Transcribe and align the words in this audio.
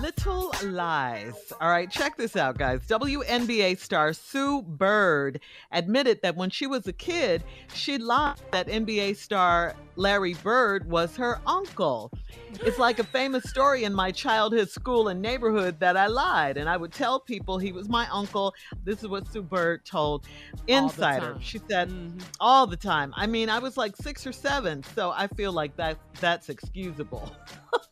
Little 0.00 0.52
Lies. 0.64 1.52
All 1.60 1.68
right, 1.68 1.90
check 1.90 2.16
this 2.16 2.36
out, 2.36 2.56
guys. 2.56 2.80
WNBA 2.86 3.78
star 3.78 4.12
Sue 4.12 4.62
Bird 4.62 5.40
admitted 5.72 6.22
that 6.22 6.36
when 6.36 6.50
she 6.50 6.68
was 6.68 6.86
a 6.86 6.92
kid, 6.92 7.42
she 7.74 7.98
lied 7.98 8.36
that 8.52 8.68
NBA 8.68 9.16
star 9.16 9.74
Larry 9.98 10.34
Bird 10.34 10.88
was 10.88 11.16
her 11.16 11.40
uncle. 11.44 12.12
It's 12.60 12.78
like 12.78 13.00
a 13.00 13.04
famous 13.04 13.42
story 13.50 13.82
in 13.82 13.92
my 13.92 14.12
childhood 14.12 14.70
school 14.70 15.08
and 15.08 15.20
neighborhood 15.20 15.80
that 15.80 15.96
I 15.96 16.06
lied, 16.06 16.56
and 16.56 16.68
I 16.68 16.76
would 16.76 16.92
tell 16.92 17.18
people 17.18 17.58
he 17.58 17.72
was 17.72 17.88
my 17.88 18.06
uncle. 18.12 18.54
This 18.84 19.02
is 19.02 19.08
what 19.08 19.26
Sue 19.26 19.42
Bird 19.42 19.84
told 19.84 20.24
Insider. 20.68 21.36
She 21.40 21.60
said 21.68 21.92
all 22.38 22.64
the 22.68 22.76
time. 22.76 23.12
I 23.16 23.26
mean, 23.26 23.50
I 23.50 23.58
was 23.58 23.76
like 23.76 23.96
six 23.96 24.24
or 24.24 24.32
seven, 24.32 24.84
so 24.94 25.10
I 25.10 25.26
feel 25.26 25.52
like 25.52 25.76
that 25.76 25.98
that's 26.20 26.48
excusable. 26.48 27.32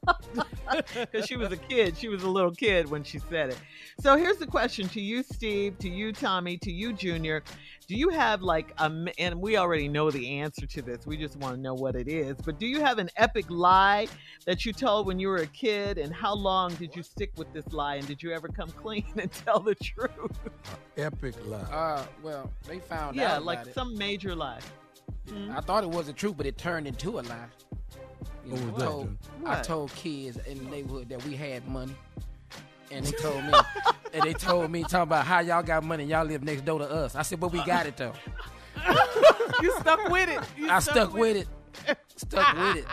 Because 0.94 1.26
she 1.26 1.36
was 1.36 1.52
a 1.52 1.56
kid. 1.56 1.96
She 1.96 2.08
was 2.08 2.22
a 2.22 2.28
little 2.28 2.50
kid 2.50 2.88
when 2.90 3.02
she 3.04 3.18
said 3.18 3.50
it. 3.50 3.58
So 4.00 4.16
here's 4.16 4.36
the 4.36 4.46
question 4.46 4.88
to 4.90 5.00
you, 5.00 5.22
Steve, 5.22 5.78
to 5.78 5.88
you, 5.88 6.12
Tommy, 6.12 6.56
to 6.58 6.72
you, 6.72 6.92
Junior. 6.92 7.42
Do 7.86 7.94
you 7.94 8.08
have 8.10 8.42
like 8.42 8.72
a, 8.78 8.90
and 9.18 9.40
we 9.40 9.56
already 9.56 9.88
know 9.88 10.10
the 10.10 10.40
answer 10.40 10.66
to 10.66 10.82
this. 10.82 11.06
We 11.06 11.16
just 11.16 11.36
want 11.36 11.54
to 11.54 11.60
know 11.60 11.74
what 11.74 11.95
it 11.96 12.08
is. 12.08 12.36
But 12.44 12.58
do 12.58 12.66
you 12.66 12.80
have 12.80 12.98
an 12.98 13.10
epic 13.16 13.46
lie 13.48 14.08
that 14.44 14.64
you 14.64 14.72
told 14.72 15.06
when 15.06 15.18
you 15.18 15.28
were 15.28 15.38
a 15.38 15.46
kid? 15.46 15.98
And 15.98 16.12
how 16.14 16.34
long 16.34 16.74
did 16.74 16.94
you 16.94 17.02
stick 17.02 17.32
with 17.36 17.52
this 17.52 17.72
lie? 17.72 17.96
And 17.96 18.06
did 18.06 18.22
you 18.22 18.32
ever 18.32 18.48
come 18.48 18.68
clean 18.82 19.04
and 19.16 19.30
tell 19.32 19.60
the 19.60 19.74
truth? 19.74 20.38
Epic 20.96 21.34
lie. 21.46 21.58
Uh, 21.58 22.04
well, 22.22 22.50
they 22.66 22.78
found 22.78 23.16
yeah, 23.16 23.36
out 23.36 23.44
like 23.44 23.58
about 23.58 23.68
it. 23.68 23.74
some 23.74 23.96
major 23.96 24.34
lie. 24.34 24.60
I 25.50 25.60
thought 25.60 25.82
it 25.82 25.90
was 25.90 26.06
the 26.06 26.12
truth, 26.12 26.36
but 26.36 26.46
it 26.46 26.56
turned 26.56 26.86
into 26.86 27.18
a 27.18 27.22
lie. 27.22 27.46
You 28.44 28.52
What 28.52 28.60
know, 28.60 28.66
was 28.72 28.74
I 28.74 28.78
that, 28.78 28.84
told, 28.84 29.06
Jim? 29.06 29.46
I 29.46 29.60
told 29.62 29.94
kids 29.94 30.38
in 30.46 30.58
the 30.58 30.70
neighborhood 30.70 31.08
that 31.08 31.24
we 31.24 31.34
had 31.34 31.66
money. 31.66 31.94
And 32.92 33.04
they 33.04 33.10
told 33.12 33.42
me, 33.44 33.52
and 34.14 34.22
they 34.22 34.32
told 34.34 34.70
me 34.70 34.82
talking 34.82 35.00
about 35.02 35.26
how 35.26 35.40
y'all 35.40 35.62
got 35.64 35.82
money. 35.82 36.04
Y'all 36.04 36.24
live 36.24 36.44
next 36.44 36.64
door 36.64 36.78
to 36.78 36.88
us. 36.88 37.16
I 37.16 37.22
said, 37.22 37.40
but 37.40 37.50
we 37.50 37.62
got 37.64 37.86
it 37.86 37.96
though. 37.96 38.12
you 39.62 39.72
stuck 39.80 40.08
with 40.08 40.28
it. 40.28 40.40
You 40.56 40.70
I 40.70 40.78
stuck 40.78 41.12
with 41.12 41.36
it. 41.36 41.48
Stuck 42.16 42.56
with 42.56 42.76
it. 42.76 42.84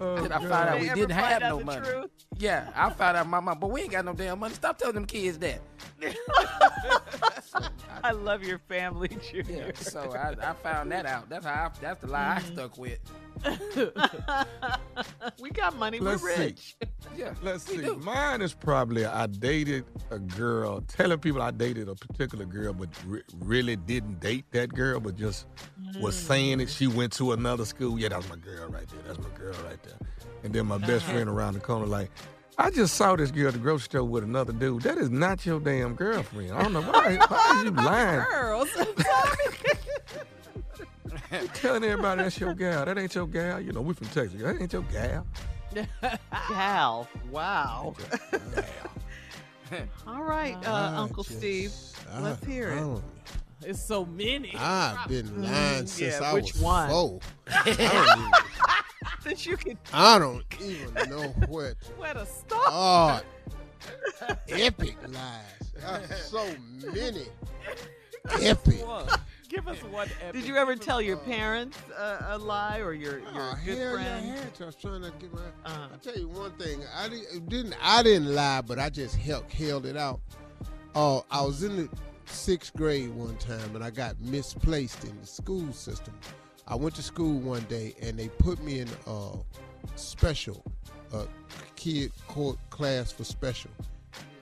Oh, 0.00 0.16
then 0.16 0.32
I 0.32 0.38
found 0.38 0.52
out 0.52 0.80
we 0.80 0.88
ever 0.88 0.96
didn't 0.96 1.12
have 1.12 1.42
no 1.42 1.60
money. 1.60 1.86
truth? 1.86 2.10
Yeah, 2.38 2.70
I 2.74 2.90
found 2.90 3.16
out 3.16 3.28
my 3.28 3.40
mom, 3.40 3.58
but 3.58 3.70
we 3.70 3.82
ain't 3.82 3.92
got 3.92 4.04
no 4.04 4.14
damn 4.14 4.38
money. 4.38 4.54
Stop 4.54 4.78
telling 4.78 4.94
them 4.94 5.04
kids 5.04 5.38
that. 5.38 5.60
I 8.02 8.12
love 8.12 8.42
your 8.42 8.58
family, 8.60 9.08
Junior. 9.30 9.66
Yeah, 9.66 9.72
so 9.74 10.14
I, 10.14 10.50
I 10.50 10.54
found 10.54 10.90
that 10.92 11.06
out. 11.06 11.28
That's 11.28 11.44
how 11.44 11.66
I, 11.66 11.70
that's 11.80 12.00
the 12.00 12.06
lie 12.06 12.36
I 12.36 12.40
mm. 12.40 12.52
stuck 12.52 12.78
with. 12.78 12.98
we 15.40 15.50
got 15.50 15.76
money. 15.76 15.98
Let's 15.98 16.22
We're 16.22 16.36
see. 16.36 16.42
rich. 16.42 16.76
Yeah, 17.16 17.34
Let's 17.42 17.64
see. 17.64 17.78
do. 17.78 17.96
Mine 17.96 18.42
is 18.42 18.54
probably 18.54 19.04
I 19.04 19.26
dated 19.26 19.84
a 20.10 20.18
girl, 20.18 20.82
telling 20.82 21.18
people 21.18 21.42
I 21.42 21.50
dated 21.50 21.88
a 21.88 21.94
particular 21.94 22.44
girl, 22.44 22.72
but 22.72 22.88
re- 23.06 23.22
really 23.38 23.76
didn't 23.76 24.20
date 24.20 24.44
that 24.52 24.74
girl, 24.74 25.00
but 25.00 25.16
just 25.16 25.46
was 26.00 26.16
mm. 26.16 26.26
saying 26.26 26.58
that 26.58 26.68
She 26.70 26.86
went 26.86 27.12
to 27.14 27.32
another 27.32 27.64
school. 27.64 27.98
Yeah, 27.98 28.08
that's 28.08 28.28
my 28.28 28.36
girl 28.36 28.68
right 28.68 28.88
there. 28.88 29.02
That's 29.06 29.18
my 29.18 29.36
girl 29.36 29.54
right 29.64 29.82
there. 29.82 29.98
And 30.44 30.52
then 30.52 30.66
my 30.66 30.76
uh-huh. 30.76 30.86
best 30.86 31.04
friend 31.04 31.28
around 31.28 31.54
the 31.54 31.60
corner, 31.60 31.86
like, 31.86 32.10
I 32.58 32.70
just 32.70 32.94
saw 32.94 33.16
this 33.16 33.30
girl 33.30 33.48
at 33.48 33.54
the 33.54 33.58
grocery 33.58 33.84
store 33.84 34.04
with 34.04 34.22
another 34.22 34.52
dude. 34.52 34.82
That 34.82 34.98
is 34.98 35.08
not 35.08 35.46
your 35.46 35.60
damn 35.60 35.94
girlfriend. 35.94 36.52
I 36.52 36.62
don't 36.62 36.74
know 36.74 36.82
why. 36.82 37.16
Why 37.16 37.52
are 37.56 37.64
you 37.64 37.70
lying? 37.70 38.24
Girls. 38.30 38.68
You 41.32 41.48
telling 41.54 41.84
everybody 41.84 42.22
that's 42.22 42.38
your 42.40 42.54
gal. 42.54 42.84
That 42.84 42.98
ain't 42.98 43.14
your 43.14 43.26
gal. 43.26 43.60
You 43.60 43.72
know, 43.72 43.80
we 43.82 43.94
from 43.94 44.08
Texas. 44.08 44.40
That 44.40 44.60
ain't 44.60 44.72
your 44.72 44.82
gal. 44.82 45.26
Gal. 46.48 47.08
Wow. 47.30 47.94
Gal. 48.32 48.64
All 50.06 50.22
right, 50.24 50.56
uh, 50.66 50.94
Uncle 50.96 51.22
just- 51.22 51.38
Steve. 51.38 51.72
I 52.12 52.20
Let's 52.20 52.44
hear 52.44 52.70
it. 52.72 52.76
don't- 52.76 53.04
It's 53.64 53.80
so 53.80 54.04
many. 54.04 54.52
I've 54.56 55.06
been 55.08 55.42
lying 55.42 55.84
Mm, 55.84 55.88
since 55.88 56.18
yeah, 56.20 56.28
I 56.28 56.34
which 56.34 56.54
was 56.54 56.60
one? 56.62 56.88
four. 56.90 57.20
I 57.46 57.62
don't 57.62 58.18
even, 58.18 58.30
That 59.24 59.46
you 59.46 59.56
can 59.56 59.78
I 59.92 60.18
don't 60.18 60.42
even 60.60 61.10
know 61.10 61.28
what. 61.46 61.74
where 61.96 62.14
to 62.14 62.26
start. 62.26 62.64
Oh, 62.66 63.20
epic 64.48 64.96
lies. 65.08 66.22
So 66.26 66.44
many 66.92 67.26
epic. 68.40 68.84
Give 69.50 69.66
us 69.66 69.78
one. 69.82 70.08
Did 70.32 70.44
you 70.44 70.56
ever 70.56 70.76
tell 70.76 71.02
your 71.02 71.16
parents 71.16 71.76
uh, 71.98 72.28
a 72.30 72.38
lie 72.38 72.78
or 72.78 72.94
your 72.94 73.18
your 73.18 73.28
Oh, 73.34 73.54
good 73.64 73.78
hell 73.78 73.94
friend? 73.94 74.26
yeah, 74.26 74.32
I 74.32 74.36
had 74.36 74.54
to. 74.54 74.62
I 74.62 74.66
was 74.66 74.76
trying 74.76 75.02
to 75.02 75.10
get 75.18 75.34
my. 75.34 75.40
Uh-huh. 75.64 75.88
I 75.92 75.96
tell 75.96 76.16
you 76.16 76.28
one 76.28 76.52
thing. 76.52 76.80
I 76.96 77.08
di- 77.08 77.40
didn't. 77.48 77.74
I 77.82 78.04
didn't 78.04 78.32
lie, 78.32 78.60
but 78.60 78.78
I 78.78 78.90
just 78.90 79.16
held 79.16 79.50
held 79.50 79.86
it 79.86 79.96
out. 79.96 80.20
Oh, 80.94 81.24
I 81.32 81.42
was 81.42 81.64
in 81.64 81.76
the 81.76 81.88
sixth 82.26 82.76
grade 82.76 83.10
one 83.10 83.36
time, 83.38 83.74
and 83.74 83.82
I 83.82 83.90
got 83.90 84.20
misplaced 84.20 85.02
in 85.02 85.20
the 85.20 85.26
school 85.26 85.72
system. 85.72 86.14
I 86.68 86.76
went 86.76 86.94
to 86.94 87.02
school 87.02 87.40
one 87.40 87.62
day, 87.62 87.96
and 88.00 88.16
they 88.16 88.28
put 88.28 88.62
me 88.62 88.78
in 88.78 88.88
a 89.08 89.32
special, 89.96 90.62
uh, 91.12 91.24
kid 91.74 92.12
court 92.28 92.56
class 92.70 93.10
for 93.10 93.24
special, 93.24 93.72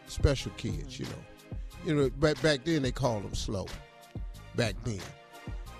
special 0.06 0.52
kids. 0.58 1.00
You 1.00 1.06
know, 1.06 1.86
you 1.86 1.94
know. 1.94 2.10
Back 2.10 2.42
back 2.42 2.64
then 2.64 2.82
they 2.82 2.92
called 2.92 3.24
them 3.24 3.34
slow. 3.34 3.66
Back 4.56 4.74
then, 4.84 5.00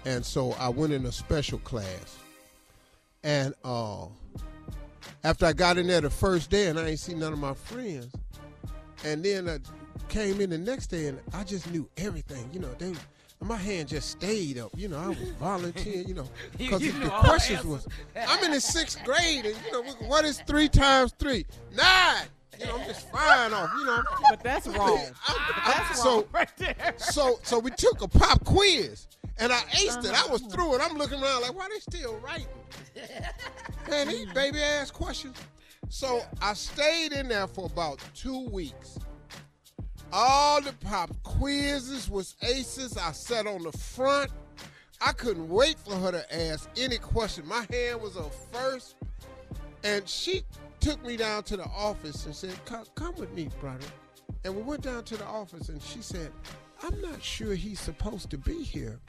and 0.04 0.24
so 0.24 0.52
I 0.52 0.68
went 0.68 0.92
in 0.92 1.04
a 1.06 1.12
special 1.12 1.58
class, 1.60 2.18
and 3.24 3.54
uh, 3.64 4.06
after 5.24 5.46
I 5.46 5.52
got 5.52 5.78
in 5.78 5.86
there 5.86 6.00
the 6.00 6.10
first 6.10 6.50
day, 6.50 6.66
and 6.66 6.78
I 6.78 6.88
ain't 6.88 7.00
seen 7.00 7.18
none 7.18 7.32
of 7.32 7.38
my 7.38 7.54
friends, 7.54 8.12
and 9.04 9.24
then 9.24 9.48
I 9.48 9.58
came 10.08 10.40
in 10.40 10.50
the 10.50 10.58
next 10.58 10.88
day, 10.88 11.06
and 11.06 11.18
I 11.32 11.44
just 11.44 11.70
knew 11.70 11.88
everything. 11.96 12.48
You 12.52 12.60
know, 12.60 12.74
they. 12.78 12.92
My 13.40 13.56
hand 13.56 13.86
just 13.86 14.10
stayed 14.10 14.58
up. 14.58 14.72
You 14.76 14.88
know, 14.88 14.98
I 14.98 15.08
was 15.08 15.30
volunteering. 15.38 16.08
You 16.08 16.14
know, 16.14 16.28
because 16.58 16.80
the 16.80 16.90
the 16.90 17.08
questions 17.08 17.64
was, 17.64 17.86
I'm 18.16 18.42
in 18.44 18.50
the 18.50 18.60
sixth 18.60 19.04
grade, 19.04 19.46
and 19.46 19.56
you 19.64 19.72
know, 19.72 19.82
what 20.08 20.24
is 20.24 20.40
three 20.46 20.68
times 20.68 21.14
three? 21.20 21.46
Nine. 21.76 22.26
You 22.58 22.66
know, 22.66 22.78
I'm 22.78 22.87
just 22.87 23.08
flying 23.10 23.52
off. 23.52 23.70
You 23.78 23.84
know, 23.84 24.02
But 24.31 24.43
that's 24.43 24.66
wrong. 24.78 25.00
That's 25.66 26.02
so, 26.02 26.16
wrong 26.16 26.25
right 26.32 26.56
there. 26.56 26.94
so, 26.96 27.38
so 27.43 27.58
we 27.58 27.70
took 27.70 28.02
a 28.02 28.08
pop 28.08 28.44
quiz, 28.44 29.06
and 29.38 29.52
I 29.52 29.58
aced 29.58 30.05
it. 30.05 30.12
I 30.12 30.31
was 30.31 30.43
uh-huh. 30.43 30.50
through 30.50 30.75
it. 30.76 30.81
I'm 30.82 30.96
looking 30.96 31.22
around 31.22 31.43
like, 31.43 31.55
why 31.55 31.69
they 31.72 31.81
still 31.81 32.16
writing? 32.16 32.46
Man, 33.90 34.08
these 34.08 34.32
baby 34.32 34.60
ass 34.60 34.90
questions. 34.90 35.37
So 35.88 36.20
I 36.43 36.52
stayed 36.55 37.12
in 37.12 37.28
there 37.28 37.46
for 37.46 37.66
about 37.66 38.00
two 38.14 38.49
weeks. 38.50 38.99
All 40.12 40.61
the 40.61 40.72
pop 40.72 41.11
quizzes 41.22 42.11
was 42.11 42.34
aces. 42.43 42.96
I 42.96 43.12
sat 43.12 43.46
on 43.46 43.62
the 43.62 43.72
front. 43.72 44.31
I 45.00 45.12
couldn't 45.12 45.49
wait 45.49 45.78
for 45.78 45.94
her 45.94 46.11
to 46.12 46.34
ask 46.34 46.69
any 46.76 46.99
question. 46.99 47.46
My 47.46 47.64
hand 47.70 48.00
was 48.00 48.16
up 48.16 48.32
first, 48.52 48.96
and 49.84 50.08
she 50.08 50.43
took 50.80 51.04
me 51.04 51.16
down 51.16 51.42
to 51.44 51.56
the 51.56 51.64
office 51.64 52.26
and 52.26 52.34
said, 52.34 52.54
"Come, 52.64 52.84
come 52.94 53.14
with 53.16 53.32
me, 53.32 53.48
brother." 53.60 53.86
And 54.44 54.54
we 54.54 54.62
went 54.62 54.82
down 54.82 55.04
to 55.04 55.16
the 55.16 55.25
office, 55.26 55.69
and 55.69 55.82
she 55.82 56.00
said, 56.02 56.32
"I'm 56.82 57.00
not 57.00 57.22
sure 57.22 57.54
he's 57.54 57.80
supposed 57.80 58.30
to 58.30 58.38
be 58.38 58.62
here." 58.62 59.00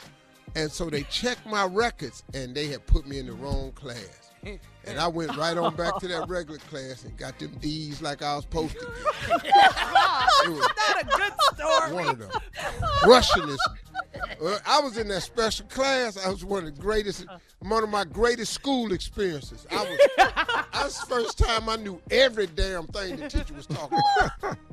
And 0.55 0.71
so 0.71 0.89
they 0.89 1.03
checked 1.03 1.45
my 1.45 1.65
records, 1.65 2.23
and 2.33 2.55
they 2.55 2.67
had 2.67 2.85
put 2.87 3.05
me 3.07 3.19
in 3.19 3.27
the 3.27 3.33
wrong 3.33 3.71
class. 3.73 4.31
And 4.85 4.97
I 4.97 5.07
went 5.07 5.35
right 5.35 5.57
on 5.57 5.75
back 5.75 5.97
to 5.99 6.07
that 6.07 6.29
regular 6.29 6.59
class 6.59 7.03
and 7.03 7.15
got 7.17 7.37
them 7.39 7.51
D's 7.59 8.01
like 8.01 8.21
I 8.23 8.35
was 8.35 8.45
supposed 8.45 8.73
to 8.79 8.85
get. 9.43 9.43
It 10.45 10.49
was 10.51 10.59
Not 10.61 11.01
a 11.01 11.05
good 11.05 11.33
story. 11.55 11.93
one 11.93 12.07
of 12.07 12.19
them. 12.19 12.31
Russianist. 13.03 13.57
Uh, 14.41 14.57
I 14.65 14.79
was 14.79 14.97
in 14.97 15.07
that 15.09 15.21
special 15.21 15.65
class. 15.67 16.17
I 16.17 16.29
was 16.29 16.45
one 16.45 16.65
of 16.65 16.75
the 16.75 16.81
greatest, 16.81 17.25
one 17.59 17.83
of 17.83 17.89
my 17.89 18.05
greatest 18.05 18.53
school 18.53 18.93
experiences. 18.93 19.67
I 19.69 19.83
was, 19.83 19.99
that 20.17 20.67
was 20.73 20.99
the 20.99 21.05
first 21.07 21.37
time 21.37 21.67
I 21.67 21.75
knew 21.75 22.01
every 22.09 22.47
damn 22.47 22.87
thing 22.87 23.17
the 23.17 23.27
teacher 23.29 23.53
was 23.53 23.67
talking 23.67 23.99
about. 24.17 24.57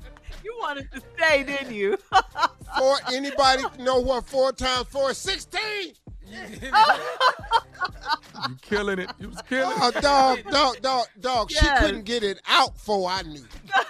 You 0.45 0.55
wanted 0.61 0.89
to 0.93 1.03
stay, 1.17 1.43
didn't 1.43 1.75
you? 1.75 1.99
Four, 2.79 2.99
anybody 3.13 3.65
know 3.81 3.99
what 3.99 4.29
four 4.29 4.53
times 4.53 4.87
four 4.89 5.11
is? 5.11 5.19
16? 5.19 5.61
You 8.49 8.57
killing 8.63 8.99
it. 8.99 9.11
You 9.19 9.29
was 9.31 9.43
killing 9.49 9.77
Oh, 9.81 9.89
it. 9.89 10.01
dog, 10.03 10.39
dog, 10.51 10.81
dog, 10.83 11.07
dog. 11.21 11.51
She 11.51 11.67
couldn't 11.79 12.05
get 12.05 12.23
it 12.23 12.41
out 12.49 12.77
for 12.79 13.09
I 13.11 13.23
knew. 13.23 13.45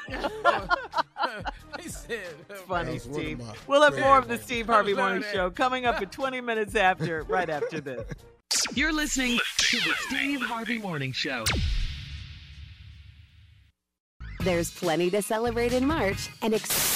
he 1.82 1.88
said, 1.88 2.20
Funny, 2.66 2.98
That 2.98 3.06
was 3.06 3.06
one 3.08 3.20
of 3.20 3.24
Steve. 3.24 3.42
We'll 3.66 3.82
have 3.82 3.98
more 3.98 4.18
of 4.18 4.28
the 4.28 4.38
Steve 4.38 4.66
Harvey 4.66 4.94
Morning 4.94 5.22
there. 5.22 5.32
Show 5.32 5.50
coming 5.50 5.84
up 5.86 6.00
in 6.00 6.08
20 6.10 6.40
minutes 6.40 6.74
after, 6.74 7.22
right 7.24 7.48
after 7.50 7.80
this. 7.80 8.04
You're 8.74 8.92
listening 8.92 9.38
to 9.58 9.76
the 9.78 9.94
Steve 10.08 10.40
Harvey 10.42 10.78
Morning 10.78 11.12
Show. 11.12 11.44
There's 14.40 14.70
plenty 14.70 15.10
to 15.10 15.22
celebrate 15.22 15.72
in 15.72 15.86
March 15.86 16.28
and 16.40 16.54
ex- 16.54 16.95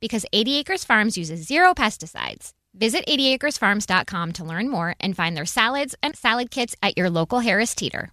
Because 0.00 0.26
80 0.32 0.56
Acres 0.58 0.84
Farms 0.84 1.16
uses 1.16 1.46
zero 1.46 1.74
pesticides. 1.74 2.50
Visit 2.74 3.06
80acresfarms.com 3.06 4.32
to 4.32 4.44
learn 4.44 4.68
more 4.68 4.94
and 5.00 5.16
find 5.16 5.36
their 5.36 5.46
salads 5.46 5.94
and 6.02 6.16
salad 6.16 6.50
kits 6.50 6.76
at 6.82 6.96
your 6.96 7.10
local 7.10 7.40
Harris 7.40 7.74
Teeter. 7.74 8.12